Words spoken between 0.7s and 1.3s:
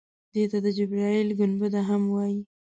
جبرائیل